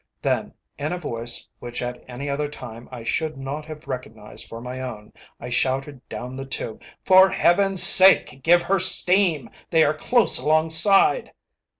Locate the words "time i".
2.49-3.03